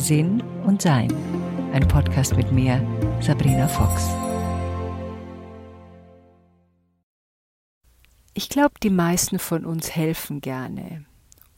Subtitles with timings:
[0.00, 1.12] Sinn und Sein.
[1.74, 2.80] Ein Podcast mit mir,
[3.20, 4.08] Sabrina Fox.
[8.32, 11.04] Ich glaube, die meisten von uns helfen gerne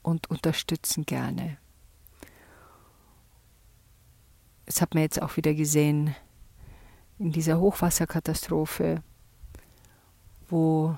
[0.01, 1.57] und unterstützen gerne.
[4.65, 6.13] Das hat man jetzt auch wieder gesehen
[7.19, 9.03] in dieser Hochwasserkatastrophe,
[10.49, 10.97] wo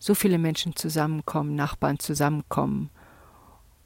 [0.00, 2.90] so viele Menschen zusammenkommen, Nachbarn zusammenkommen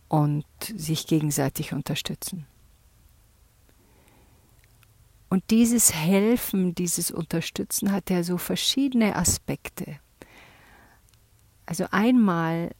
[0.08, 2.46] und sich gegenseitig unterstützen.
[5.32, 9.96] Und dieses Helfen, dieses Unterstützen hat ja so verschiedene Aspekte.
[11.64, 12.72] Also einmal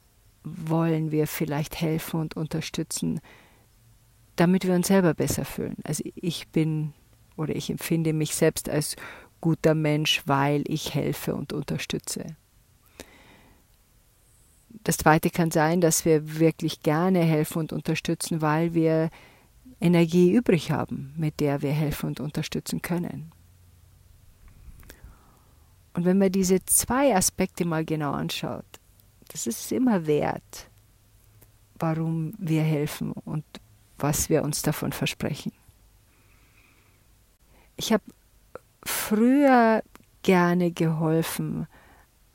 [0.44, 3.22] wollen wir vielleicht helfen und unterstützen,
[4.36, 5.76] damit wir uns selber besser fühlen.
[5.84, 6.92] Also ich bin
[7.38, 8.96] oder ich empfinde mich selbst als
[9.40, 12.36] guter Mensch, weil ich helfe und unterstütze.
[14.84, 19.08] Das Zweite kann sein, dass wir wirklich gerne helfen und unterstützen, weil wir
[19.82, 23.32] Energie übrig haben, mit der wir helfen und unterstützen können.
[25.94, 28.64] Und wenn man diese zwei Aspekte mal genau anschaut,
[29.28, 30.70] das ist immer wert,
[31.78, 33.44] warum wir helfen und
[33.98, 35.52] was wir uns davon versprechen.
[37.76, 38.04] Ich habe
[38.84, 39.82] früher
[40.22, 41.66] gerne geholfen,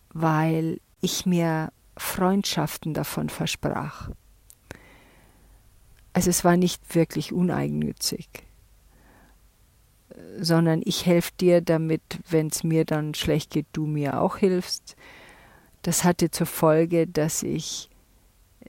[0.10, 4.10] weil ich mir Freundschaften davon versprach.
[6.18, 8.28] Also es war nicht wirklich uneigennützig,
[10.40, 14.96] sondern ich helfe dir damit, wenn es mir dann schlecht geht, du mir auch hilfst.
[15.84, 17.92] Das hatte zur Folge, dass ich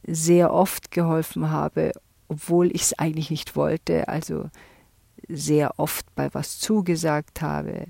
[0.06, 1.92] sehr oft geholfen habe,
[2.28, 4.50] obwohl ich es eigentlich nicht wollte, also
[5.26, 7.86] sehr oft bei was zugesagt habe,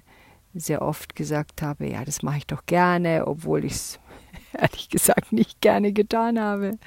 [0.55, 3.99] sehr oft gesagt habe, ja, das mache ich doch gerne, obwohl ich es
[4.53, 6.79] ehrlich gesagt nicht gerne getan habe.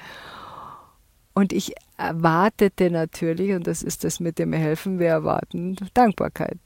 [1.34, 6.58] Und ich erwartete natürlich, und das ist das mit dem Helfen, wir erwarten Dankbarkeit.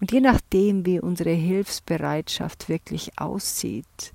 [0.00, 4.12] Und je nachdem, wie unsere Hilfsbereitschaft wirklich aussieht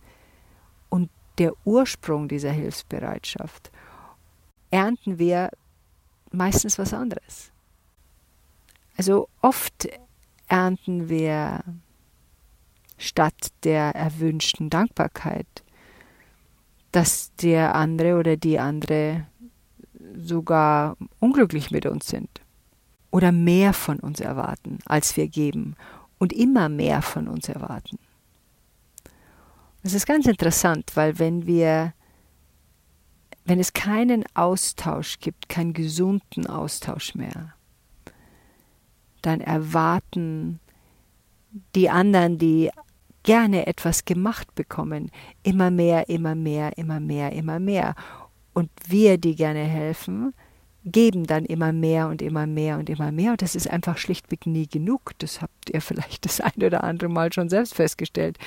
[0.90, 3.72] und der Ursprung dieser Hilfsbereitschaft,
[4.72, 5.50] ernten wir
[6.32, 7.52] meistens was anderes.
[8.98, 9.88] Also oft
[10.48, 11.64] ernten wir
[12.98, 15.48] statt der erwünschten Dankbarkeit,
[16.92, 19.26] dass der andere oder die andere
[20.22, 22.42] sogar unglücklich mit uns sind
[23.12, 25.76] oder mehr von uns erwarten, als wir geben
[26.18, 27.98] und immer mehr von uns erwarten.
[29.84, 31.94] Das ist ganz interessant, weil wenn wir,
[33.46, 37.54] wenn es keinen Austausch gibt, keinen gesunden Austausch mehr,
[39.22, 40.60] dann erwarten
[41.76, 42.70] die anderen, die
[43.24, 45.12] gerne etwas gemacht bekommen,
[45.44, 47.96] immer mehr, immer mehr, immer mehr, immer mehr.
[48.54, 50.34] Und wir, die gerne helfen,
[50.86, 53.32] geben dann immer mehr und immer mehr und immer mehr.
[53.32, 55.12] Und das ist einfach schlichtweg nie genug.
[55.20, 58.38] Das habt ihr vielleicht das ein oder andere Mal schon selbst festgestellt.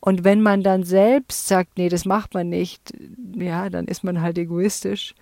[0.00, 2.94] Und wenn man dann selbst sagt, nee, das macht man nicht,
[3.36, 5.14] ja, dann ist man halt egoistisch.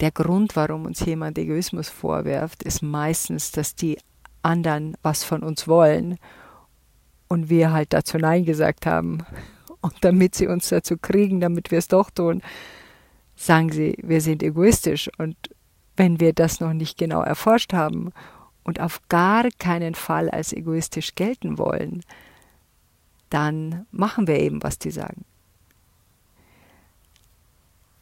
[0.00, 3.98] Der Grund, warum uns jemand Egoismus vorwirft, ist meistens, dass die
[4.42, 6.18] anderen was von uns wollen
[7.28, 9.18] und wir halt dazu Nein gesagt haben.
[9.82, 12.40] Und damit sie uns dazu kriegen, damit wir es doch tun,
[13.36, 15.10] sagen sie, wir sind egoistisch.
[15.18, 15.36] Und
[15.96, 18.12] wenn wir das noch nicht genau erforscht haben
[18.64, 22.02] und auf gar keinen Fall als egoistisch gelten wollen,
[23.28, 25.24] dann machen wir eben, was die sagen.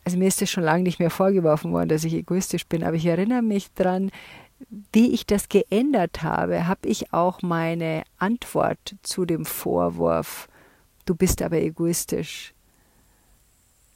[0.05, 2.97] Also mir ist es schon lange nicht mehr vorgeworfen worden, dass ich egoistisch bin, aber
[2.97, 4.11] ich erinnere mich daran,
[4.93, 10.49] wie ich das geändert habe, habe ich auch meine Antwort zu dem Vorwurf,
[11.11, 12.55] du bist aber egoistisch,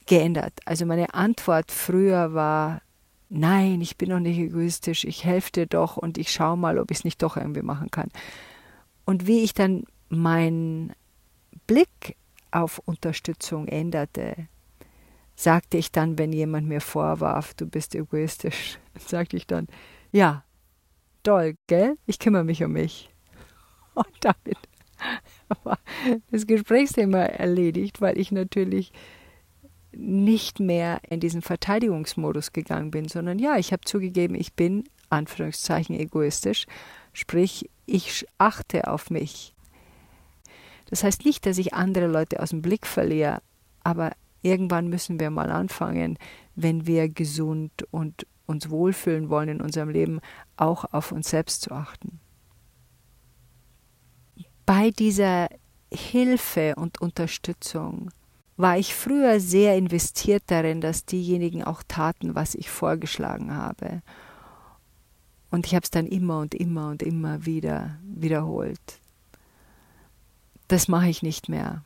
[0.05, 0.51] geändert.
[0.65, 2.81] Also meine Antwort früher war,
[3.29, 6.91] nein, ich bin doch nicht egoistisch, ich helfe dir doch und ich schaue mal, ob
[6.91, 8.09] ich es nicht doch irgendwie machen kann.
[9.05, 10.91] Und wie ich dann meinen
[11.67, 12.17] Blick
[12.51, 14.49] auf Unterstützung änderte,
[15.37, 19.67] sagte ich dann, wenn jemand mir vorwarf, du bist egoistisch, sagte ich dann,
[20.11, 20.43] ja,
[21.23, 21.97] toll, gell?
[22.07, 23.09] Ich kümmere mich um mich.
[23.93, 24.57] Und damit
[26.31, 28.91] das Gesprächsthema erledigt, weil ich natürlich
[29.91, 35.97] nicht mehr in diesen Verteidigungsmodus gegangen bin, sondern ja, ich habe zugegeben, ich bin, Anführungszeichen,
[35.97, 36.65] egoistisch,
[37.13, 39.53] sprich, ich achte auf mich.
[40.89, 43.41] Das heißt nicht, dass ich andere Leute aus dem Blick verliere,
[43.83, 44.11] aber
[44.41, 46.17] irgendwann müssen wir mal anfangen,
[46.55, 50.19] wenn wir gesund und uns wohlfühlen wollen in unserem Leben,
[50.57, 52.19] auch auf uns selbst zu achten.
[54.65, 55.49] Bei dieser
[55.93, 58.09] Hilfe und Unterstützung
[58.57, 64.01] war ich früher sehr investiert darin, dass diejenigen auch taten, was ich vorgeschlagen habe.
[65.51, 68.99] Und ich habe es dann immer und immer und immer wieder wiederholt.
[70.67, 71.83] Das mache ich nicht mehr.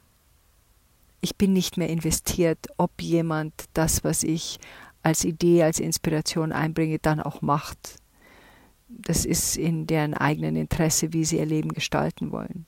[1.22, 4.58] Ich bin nicht mehr investiert, ob jemand das, was ich
[5.04, 7.99] als Idee, als Inspiration einbringe, dann auch macht.
[8.90, 12.66] Das ist in deren eigenen Interesse, wie sie ihr Leben gestalten wollen.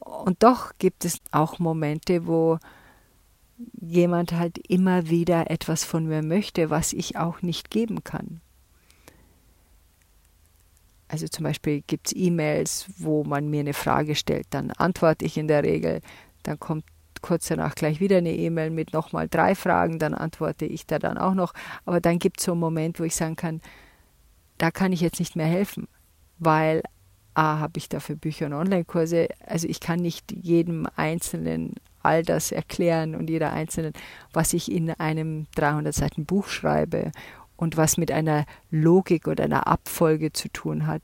[0.00, 2.58] Und doch gibt es auch Momente, wo
[3.80, 8.40] jemand halt immer wieder etwas von mir möchte, was ich auch nicht geben kann.
[11.08, 15.36] Also zum Beispiel gibt es E-Mails, wo man mir eine Frage stellt, dann antworte ich
[15.36, 16.00] in der Regel,
[16.44, 16.84] dann kommt
[17.20, 21.18] kurz danach gleich wieder eine E-Mail mit nochmal drei Fragen, dann antworte ich da dann
[21.18, 21.52] auch noch.
[21.84, 23.60] Aber dann gibt es so einen Moment, wo ich sagen kann,
[24.60, 25.88] da kann ich jetzt nicht mehr helfen,
[26.38, 26.82] weil
[27.34, 29.28] A, habe ich dafür Bücher und Online-Kurse.
[29.46, 33.92] Also ich kann nicht jedem Einzelnen all das erklären und jeder Einzelnen,
[34.32, 37.12] was ich in einem 300 Seiten Buch schreibe
[37.56, 41.02] und was mit einer Logik oder einer Abfolge zu tun hat.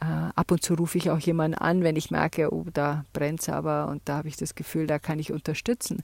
[0.00, 3.40] Äh, ab und zu rufe ich auch jemanden an, wenn ich merke, oh, da brennt
[3.40, 6.02] es aber und da habe ich das Gefühl, da kann ich unterstützen.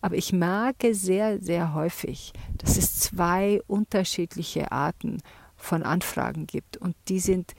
[0.00, 5.18] Aber ich merke sehr, sehr häufig, dass es zwei unterschiedliche Arten
[5.64, 7.54] von Anfragen gibt und die sind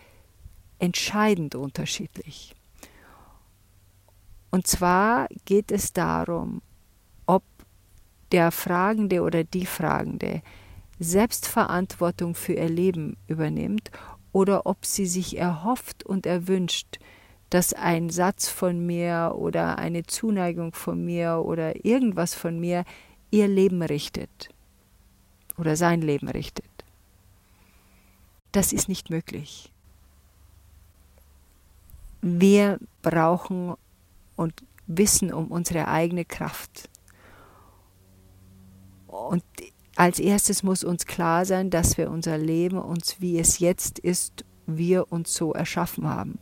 [0.80, 2.56] entscheidend unterschiedlich.
[4.52, 6.62] Und zwar geht es darum,
[7.26, 7.44] ob
[8.32, 10.42] der Fragende oder die Fragende
[11.00, 13.92] Selbstverantwortung für ihr Leben übernimmt
[14.32, 17.00] oder ob sie sich erhofft und erwünscht,
[17.50, 22.86] dass ein Satz von mir oder eine Zuneigung von mir oder irgendwas von mir
[23.32, 24.50] ihr Leben richtet
[25.58, 26.75] oder sein Leben richtet.
[28.56, 29.70] Das ist nicht möglich.
[32.22, 33.76] Wir brauchen
[34.38, 34.54] und
[34.88, 36.90] wissen um unsere eigene Kraft.
[39.08, 39.44] Und
[39.98, 44.46] als erstes muss uns klar sein, dass wir unser Leben uns, wie es jetzt ist,
[44.66, 46.40] wir uns so erschaffen haben.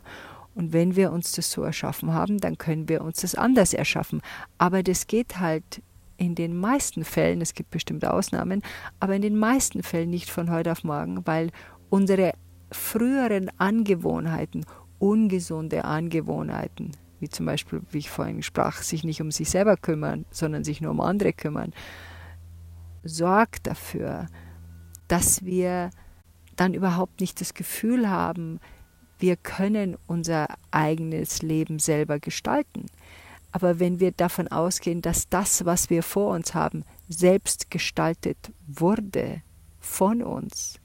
[0.53, 4.21] Und wenn wir uns das so erschaffen haben, dann können wir uns das anders erschaffen.
[4.59, 5.81] Aber das geht halt
[6.17, 8.61] in den meisten Fällen, es gibt bestimmte Ausnahmen,
[8.99, 11.49] aber in den meisten Fällen nicht von heute auf morgen, weil
[11.93, 12.33] unsere
[12.71, 14.65] früheren Angewohnheiten
[14.97, 20.25] ungesunde Angewohnheiten, wie zum Beispiel, wie ich vorhin sprach, sich nicht um sich selber kümmern,
[20.31, 21.71] sondern sich nur um andere kümmern,
[23.03, 24.25] sorgt dafür,
[25.07, 25.91] dass wir
[26.55, 28.59] dann überhaupt nicht das Gefühl haben,
[29.19, 32.87] wir können unser eigenes Leben selber gestalten.
[33.51, 39.43] Aber wenn wir davon ausgehen, dass das, was wir vor uns haben, selbst gestaltet wurde
[39.79, 40.79] von uns,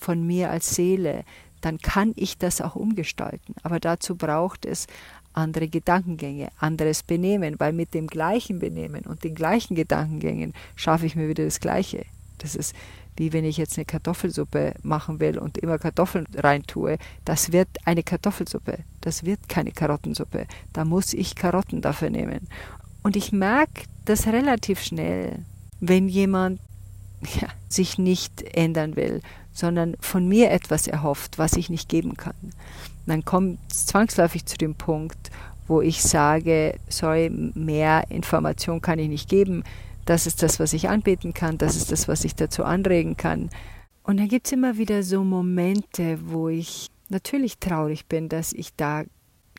[0.00, 1.24] von mir als Seele,
[1.60, 3.54] dann kann ich das auch umgestalten.
[3.62, 4.86] Aber dazu braucht es
[5.32, 11.14] andere Gedankengänge, anderes Benehmen, weil mit dem gleichen Benehmen und den gleichen Gedankengängen schaffe ich
[11.14, 12.04] mir wieder das Gleiche.
[12.38, 12.74] Das ist
[13.20, 16.96] wie wenn ich jetzt eine Kartoffelsuppe machen will und immer Kartoffeln reintue.
[17.26, 18.78] Das wird eine Kartoffelsuppe.
[19.02, 20.46] Das wird keine Karottensuppe.
[20.72, 22.48] Da muss ich Karotten dafür nehmen.
[23.02, 25.44] Und ich merke das relativ schnell,
[25.80, 26.60] wenn jemand
[27.38, 29.20] ja, sich nicht ändern will,
[29.52, 32.34] sondern von mir etwas erhofft, was ich nicht geben kann.
[33.06, 35.30] dann kommt es zwangsläufig zu dem Punkt,
[35.66, 39.64] wo ich sage, sorry, mehr Information kann ich nicht geben.
[40.04, 43.50] Das ist das, was ich anbieten kann, das ist das, was ich dazu anregen kann.
[44.02, 48.74] Und dann gibt es immer wieder so Momente, wo ich natürlich traurig bin, dass ich
[48.74, 49.04] da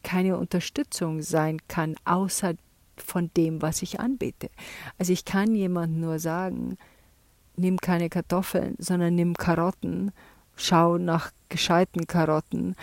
[0.03, 2.55] keine Unterstützung sein kann, außer
[2.97, 4.49] von dem, was ich anbiete.
[4.97, 6.77] Also ich kann jemandem nur sagen,
[7.61, 10.11] nimm keine Kartoffeln, sondern nimm Karotten,
[10.55, 12.75] schau nach gescheiten Karotten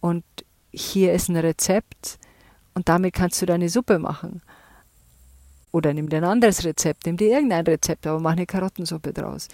[0.00, 0.24] und
[0.72, 2.18] hier ist ein Rezept
[2.74, 4.42] und damit kannst du deine Suppe machen.
[5.70, 9.48] Oder nimm dir ein anderes Rezept, nimm dir irgendein Rezept, aber mach eine Karottensuppe draus.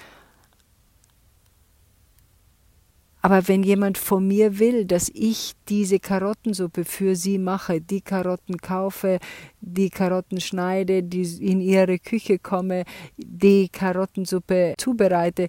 [3.23, 8.57] Aber wenn jemand von mir will, dass ich diese Karottensuppe für sie mache, die Karotten
[8.59, 9.19] kaufe,
[9.61, 12.85] die Karotten schneide, die in ihre Küche komme,
[13.17, 15.49] die Karottensuppe zubereite,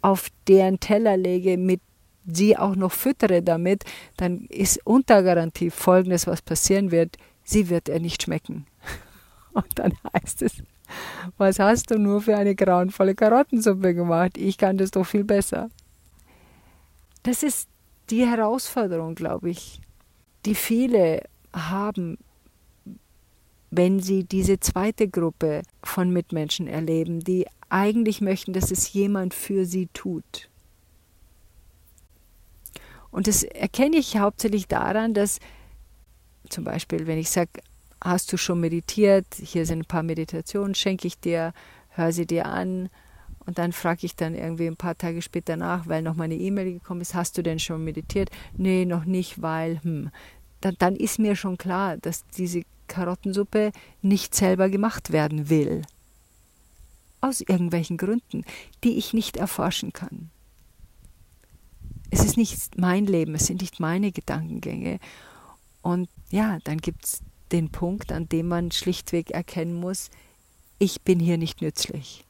[0.00, 1.80] auf deren Teller lege, mit
[2.24, 3.84] sie auch noch füttere damit,
[4.16, 8.66] dann ist unter Garantie folgendes, was passieren wird, sie wird er nicht schmecken.
[9.54, 10.62] Und dann heißt es,
[11.36, 14.36] was hast du nur für eine grauenvolle Karottensuppe gemacht?
[14.36, 15.68] Ich kann das doch viel besser.
[17.22, 17.68] Das ist
[18.10, 19.80] die Herausforderung, glaube ich,
[20.46, 21.22] die viele
[21.52, 22.18] haben,
[23.70, 29.66] wenn sie diese zweite Gruppe von Mitmenschen erleben, die eigentlich möchten, dass es jemand für
[29.66, 30.48] sie tut.
[33.10, 35.38] Und das erkenne ich hauptsächlich daran, dass
[36.48, 37.50] zum Beispiel, wenn ich sage,
[38.02, 39.26] hast du schon meditiert?
[39.34, 41.52] Hier sind ein paar Meditationen, schenke ich dir,
[41.90, 42.88] hör sie dir an.
[43.48, 46.70] Und dann frage ich dann irgendwie ein paar Tage später nach, weil noch meine E-Mail
[46.70, 48.28] gekommen ist, hast du denn schon meditiert?
[48.58, 50.10] Nee, noch nicht, weil, hm.
[50.60, 55.80] Dann, dann ist mir schon klar, dass diese Karottensuppe nicht selber gemacht werden will.
[57.22, 58.44] Aus irgendwelchen Gründen,
[58.84, 60.28] die ich nicht erforschen kann.
[62.10, 64.98] Es ist nicht mein Leben, es sind nicht meine Gedankengänge.
[65.80, 70.10] Und ja, dann gibt es den Punkt, an dem man schlichtweg erkennen muss,
[70.78, 72.27] ich bin hier nicht nützlich.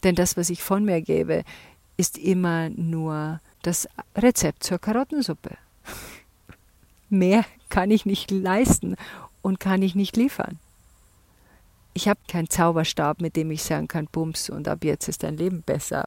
[0.00, 1.44] Denn das, was ich von mir gebe,
[1.96, 5.56] ist immer nur das Rezept zur Karottensuppe.
[7.10, 8.96] Mehr kann ich nicht leisten
[9.42, 10.58] und kann ich nicht liefern.
[11.92, 15.36] Ich habe keinen Zauberstab, mit dem ich sagen kann, Bums, und ab jetzt ist dein
[15.36, 16.06] Leben besser.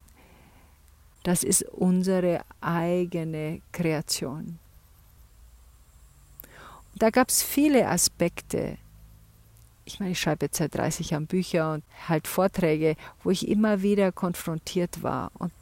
[1.23, 4.59] Das ist unsere eigene Kreation.
[6.95, 8.77] Da gab es viele Aspekte,
[9.85, 13.81] ich meine, ich schreibe jetzt seit 30 Jahren Bücher und halt Vorträge, wo ich immer
[13.81, 15.31] wieder konfrontiert war.
[15.37, 15.53] Und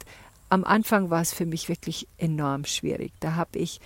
[0.48, 3.12] am Anfang war es für mich wirklich enorm schwierig.
[3.20, 3.80] Da habe ich,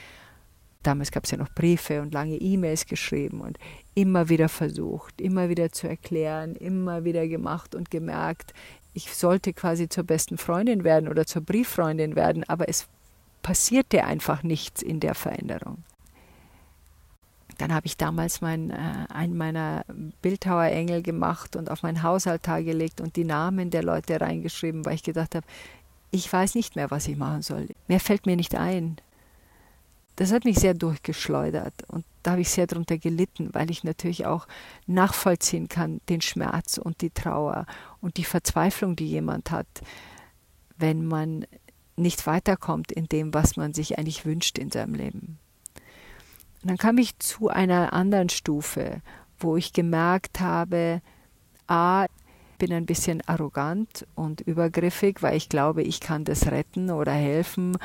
[0.82, 3.58] damals gab es ja noch Briefe und lange E-Mails geschrieben und
[3.94, 8.52] immer wieder versucht, immer wieder zu erklären, immer wieder gemacht und gemerkt,
[8.92, 12.88] ich sollte quasi zur besten Freundin werden oder zur Brieffreundin werden, aber es
[13.42, 15.84] passierte einfach nichts in der Veränderung.
[17.58, 19.84] Dann habe ich damals mein, äh, einen meiner
[20.22, 25.02] Bildhauerengel gemacht und auf meinen Hausaltar gelegt und die Namen der Leute reingeschrieben, weil ich
[25.02, 25.46] gedacht habe,
[26.10, 27.68] ich weiß nicht mehr, was ich machen soll.
[27.88, 28.96] Mehr fällt mir nicht ein.
[30.16, 34.25] Das hat mich sehr durchgeschleudert und da habe ich sehr darunter gelitten, weil ich natürlich
[34.25, 34.48] auch
[34.86, 37.66] nachvollziehen kann, den Schmerz und die Trauer
[38.00, 39.66] und die Verzweiflung, die jemand hat,
[40.78, 41.46] wenn man
[41.96, 45.38] nicht weiterkommt in dem, was man sich eigentlich wünscht in seinem Leben.
[46.66, 49.00] Und dann kam ich zu einer anderen Stufe,
[49.38, 51.00] wo ich gemerkt habe,
[51.68, 52.06] a,
[52.58, 57.78] bin ein bisschen arrogant und übergriffig, weil ich glaube, ich kann das retten oder helfen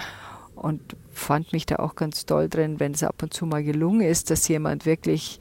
[0.55, 4.01] und fand mich da auch ganz toll drin, wenn es ab und zu mal gelungen
[4.01, 5.39] ist, dass jemand wirklich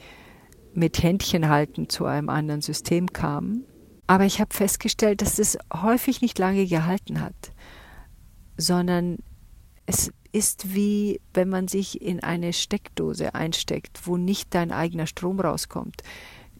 [0.74, 3.64] mit Händchen halten zu einem anderen System kam.
[4.06, 7.54] Aber ich habe festgestellt, dass es häufig nicht lange gehalten hat,
[8.58, 9.16] sondern
[9.86, 15.40] es ist wie wenn man sich in eine Steckdose einsteckt, wo nicht dein eigener Strom
[15.40, 16.02] rauskommt.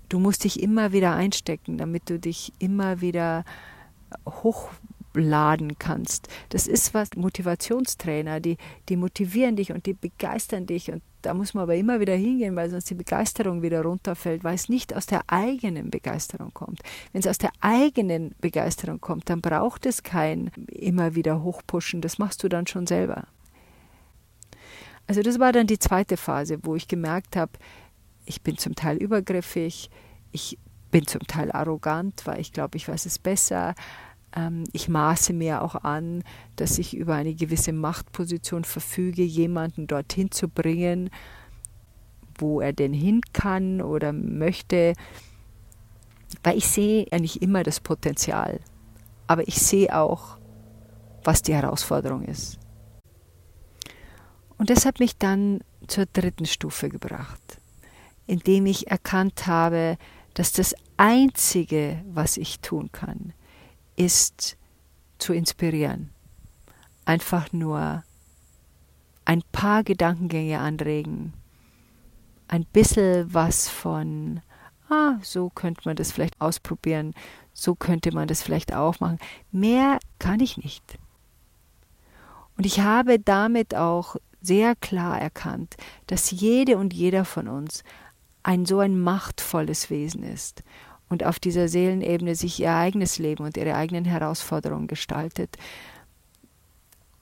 [0.09, 3.45] Du musst dich immer wieder einstecken, damit du dich immer wieder
[4.27, 6.29] hochladen kannst.
[6.49, 8.57] Das ist was Motivationstrainer, die,
[8.89, 12.57] die motivieren dich und die begeistern dich und da muss man aber immer wieder hingehen,
[12.57, 16.81] weil sonst die Begeisterung wieder runterfällt, weil es nicht aus der eigenen Begeisterung kommt.
[17.13, 22.19] Wenn es aus der eigenen Begeisterung kommt, dann braucht es kein immer wieder hochpushen, das
[22.19, 23.27] machst du dann schon selber.
[25.11, 27.51] Also das war dann die zweite Phase, wo ich gemerkt habe,
[28.27, 29.91] ich bin zum Teil übergriffig,
[30.31, 30.57] ich
[30.93, 33.75] bin zum Teil arrogant, weil ich glaube, ich weiß es besser.
[34.37, 36.23] Ähm, ich maße mir auch an,
[36.55, 41.11] dass ich über eine gewisse Machtposition verfüge, jemanden dorthin zu bringen,
[42.39, 44.93] wo er denn hin kann oder möchte.
[46.45, 48.61] Weil ich sehe ja nicht immer das Potenzial,
[49.27, 50.39] aber ich sehe auch,
[51.25, 52.60] was die Herausforderung ist.
[54.61, 57.41] Und das hat mich dann zur dritten Stufe gebracht,
[58.27, 59.97] indem ich erkannt habe,
[60.35, 63.33] dass das Einzige, was ich tun kann,
[63.97, 64.59] ist
[65.17, 66.11] zu inspirieren.
[67.07, 68.05] Einfach nur
[69.25, 71.33] ein paar Gedankengänge anregen,
[72.47, 74.43] ein bisschen was von,
[74.91, 77.15] ah, so könnte man das vielleicht ausprobieren,
[77.55, 79.21] so könnte man das vielleicht auch machen.
[79.53, 80.99] Mehr kann ich nicht.
[82.59, 87.85] Und ich habe damit auch sehr klar erkannt, dass jede und jeder von uns
[88.43, 90.63] ein so ein machtvolles Wesen ist
[91.09, 95.57] und auf dieser Seelenebene sich ihr eigenes Leben und ihre eigenen Herausforderungen gestaltet.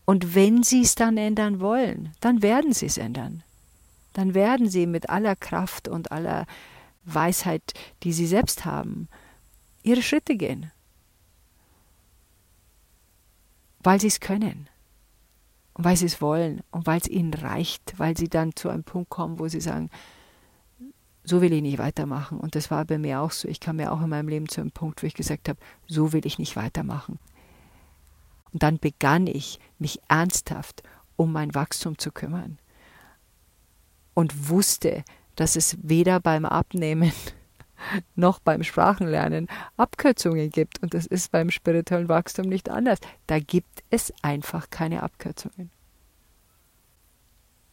[0.04, 3.42] Und wenn sie es dann ändern wollen, dann werden sie es ändern.
[4.12, 6.46] Dann werden sie mit aller Kraft und aller
[7.04, 9.08] Weisheit, die sie selbst haben,
[9.82, 10.70] ihre Schritte gehen.
[13.80, 14.68] Weil sie es können
[15.78, 18.82] und weil sie es wollen und weil es ihnen reicht, weil sie dann zu einem
[18.82, 19.90] Punkt kommen, wo sie sagen,
[21.22, 22.40] so will ich nicht weitermachen.
[22.40, 23.46] Und das war bei mir auch so.
[23.46, 26.12] Ich kam ja auch in meinem Leben zu einem Punkt, wo ich gesagt habe, so
[26.12, 27.20] will ich nicht weitermachen.
[28.52, 30.82] Und dann begann ich, mich ernsthaft
[31.14, 32.58] um mein Wachstum zu kümmern.
[34.14, 35.04] Und wusste,
[35.36, 37.12] dass es weder beim Abnehmen
[38.16, 40.82] noch beim Sprachenlernen Abkürzungen gibt.
[40.82, 42.98] Und das ist beim spirituellen Wachstum nicht anders.
[43.26, 45.70] Da gibt es einfach keine Abkürzungen.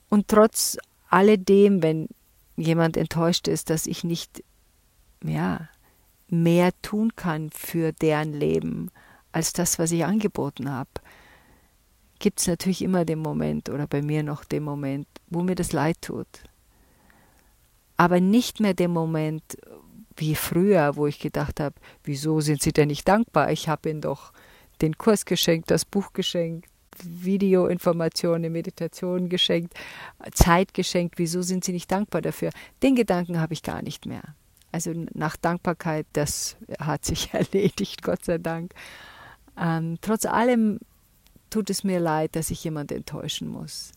[0.09, 0.77] Und trotz
[1.09, 2.07] alledem, wenn
[2.55, 4.43] jemand enttäuscht ist, dass ich nicht
[5.23, 5.67] ja,
[6.29, 8.91] mehr tun kann für deren Leben
[9.31, 10.89] als das, was ich angeboten habe,
[12.19, 15.73] gibt es natürlich immer den Moment oder bei mir noch den Moment, wo mir das
[15.73, 16.27] leid tut.
[17.97, 19.57] Aber nicht mehr den Moment
[20.17, 23.51] wie früher, wo ich gedacht habe, wieso sind Sie denn nicht dankbar?
[23.51, 24.31] Ich habe Ihnen doch
[24.81, 26.69] den Kurs geschenkt, das Buch geschenkt,
[27.03, 29.73] Videoinformationen, Meditation geschenkt,
[30.31, 31.15] Zeit geschenkt.
[31.17, 32.51] Wieso sind Sie nicht dankbar dafür?
[32.83, 34.23] Den Gedanken habe ich gar nicht mehr.
[34.71, 38.73] Also nach Dankbarkeit, das hat sich erledigt, Gott sei Dank.
[39.57, 40.79] Ähm, trotz allem
[41.49, 43.91] tut es mir leid, dass ich jemand enttäuschen muss,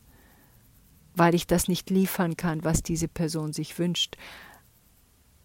[1.14, 4.16] weil ich das nicht liefern kann, was diese Person sich wünscht.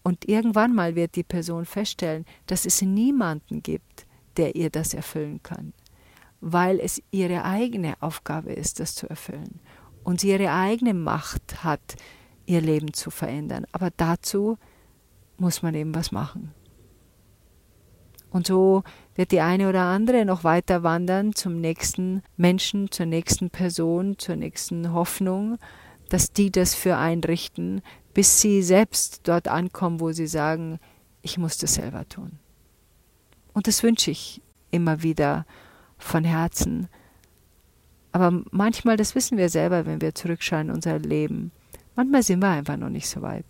[0.03, 4.05] Und irgendwann mal wird die Person feststellen, dass es niemanden gibt,
[4.37, 5.73] der ihr das erfüllen kann
[6.45, 9.61] weil es ihre eigene Aufgabe ist, das zu erfüllen.
[10.03, 11.95] Und sie ihre eigene Macht hat,
[12.45, 13.65] ihr Leben zu verändern.
[13.71, 14.57] Aber dazu
[15.37, 16.53] muss man eben was machen.
[18.29, 18.83] Und so
[19.15, 24.35] wird die eine oder andere noch weiter wandern zum nächsten Menschen, zur nächsten Person, zur
[24.35, 25.57] nächsten Hoffnung,
[26.09, 27.81] dass die das für einrichten,
[28.13, 30.79] bis sie selbst dort ankommen, wo sie sagen,
[31.21, 32.39] ich muss das selber tun.
[33.53, 34.41] Und das wünsche ich
[34.71, 35.45] immer wieder
[35.97, 36.89] von Herzen.
[38.11, 41.51] Aber manchmal, das wissen wir selber, wenn wir zurückschauen in unser Leben,
[41.95, 43.45] manchmal sind wir einfach noch nicht so weit.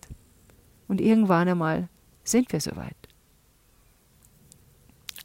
[0.88, 1.88] Und irgendwann einmal
[2.22, 2.96] sind wir so weit.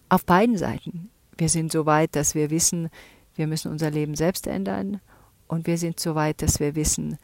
[0.10, 1.10] Auf beiden Seiten.
[1.38, 2.90] Wir sind so weit, dass wir wissen,
[3.36, 5.00] wir müssen unser Leben selbst ändern.
[5.50, 7.18] Und wir sind so weit, dass wir wissen,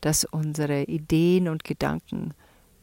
[0.00, 2.34] dass unsere Ideen und Gedanken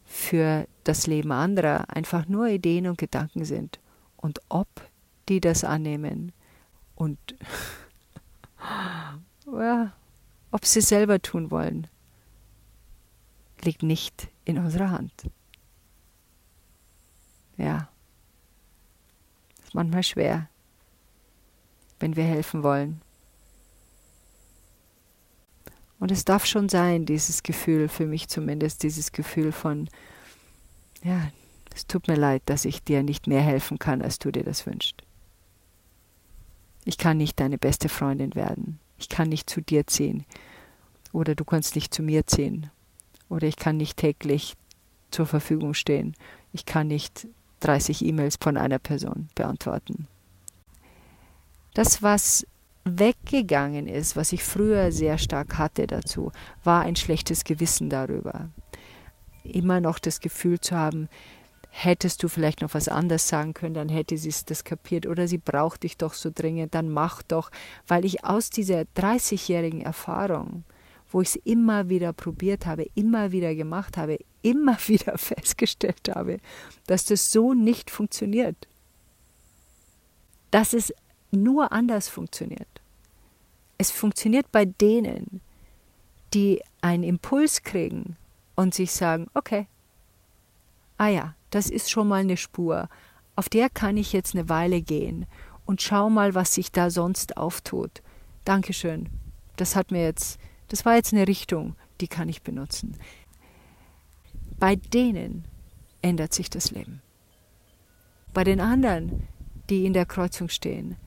[0.04, 3.80] für das Leben anderer einfach nur Ideen und Gedanken sind.
[4.18, 4.68] Und ob
[5.30, 6.34] die das annehmen.
[6.96, 7.18] Und
[9.46, 9.94] ja,
[10.52, 11.88] ob sie selber tun wollen,
[13.62, 15.14] liegt nicht in unserer Hand.
[17.56, 17.88] Ja,
[19.64, 20.50] ist manchmal schwer,
[22.00, 23.02] wenn wir helfen wollen.
[26.00, 29.90] Und es darf schon sein, dieses Gefühl, für mich zumindest, dieses Gefühl von,
[31.04, 31.32] ja,
[31.76, 34.66] es tut mir leid, dass ich dir nicht mehr helfen kann, als du dir das
[34.66, 35.04] wünschst.
[36.86, 38.80] Ich kann nicht deine beste Freundin werden.
[38.98, 40.26] Ich kann nicht zu dir ziehen.
[41.12, 42.70] Oder du kannst nicht zu mir ziehen.
[43.30, 44.56] Oder ich kann nicht täglich
[45.12, 46.16] zur Verfügung stehen.
[46.54, 47.28] Ich kann nicht
[47.60, 50.08] 30 E-Mails von einer Person beantworten.
[51.74, 52.48] Das, was
[52.98, 56.32] weggegangen ist, was ich früher sehr stark hatte dazu,
[56.64, 58.50] war ein schlechtes Gewissen darüber.
[59.44, 61.10] Immer noch das Gefühl zu haben,
[61.70, 65.38] hättest du vielleicht noch was anderes sagen können, dann hätte sie das kapiert oder sie
[65.38, 67.52] braucht dich doch so dringend, dann mach doch,
[67.88, 70.64] weil ich aus dieser 30-jährigen Erfahrung,
[71.12, 76.38] wo ich es immer wieder probiert habe, immer wieder gemacht habe, immer wieder festgestellt habe,
[76.88, 78.68] dass das so nicht funktioniert.
[80.52, 80.94] Dass es
[81.32, 82.68] nur anders funktioniert.
[83.78, 85.42] Es funktioniert bei denen,
[86.34, 88.18] die einen Impuls kriegen
[88.56, 89.68] und sich sagen, okay,
[90.98, 92.90] ah ja, das ist schon mal eine Spur.
[93.36, 95.26] Auf der kann ich jetzt eine Weile gehen
[95.66, 98.02] und schau mal, was sich da sonst auftut.
[98.44, 99.10] Dankeschön.
[99.56, 102.98] Das hat mir jetzt, das war jetzt eine Richtung, die kann ich benutzen.
[104.58, 105.46] Bei denen
[106.02, 107.02] ändert sich das Leben.
[108.34, 109.28] Bei den anderen,
[109.70, 110.98] die in der Kreuzung stehen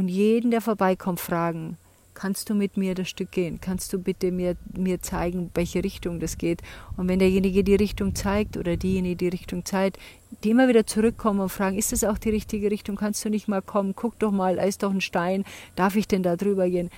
[0.00, 1.76] und jeden, der vorbeikommt, fragen,
[2.14, 3.60] kannst du mit mir das Stück gehen?
[3.60, 6.62] Kannst du bitte mir, mir zeigen, welche Richtung das geht?
[6.96, 9.98] Und wenn derjenige die Richtung zeigt oder diejenige die Richtung zeigt,
[10.42, 12.96] die immer wieder zurückkommen und fragen, ist das auch die richtige Richtung?
[12.96, 13.92] Kannst du nicht mal kommen?
[13.94, 15.44] Guck doch mal, da ist doch ein Stein.
[15.76, 16.88] Darf ich denn da drüber gehen?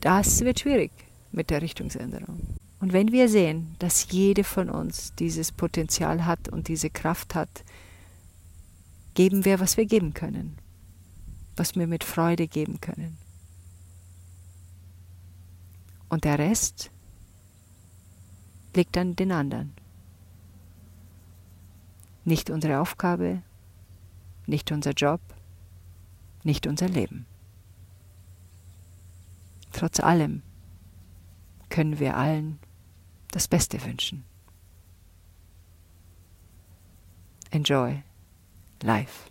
[0.00, 0.92] Das wird schwierig
[1.30, 2.40] mit der Richtungsänderung.
[2.80, 7.64] Und wenn wir sehen, dass jede von uns dieses Potenzial hat und diese Kraft hat,
[9.12, 10.56] geben wir, was wir geben können,
[11.56, 13.18] was wir mit Freude geben können.
[16.08, 16.90] Und der Rest
[18.74, 19.72] liegt an den anderen.
[22.24, 23.42] Nicht unsere Aufgabe,
[24.46, 25.20] nicht unser Job,
[26.42, 27.26] nicht unser Leben.
[29.72, 30.42] Trotz allem
[31.68, 32.60] können wir allen
[33.32, 34.24] das Beste wünschen.
[37.50, 38.02] Enjoy
[38.82, 39.30] life.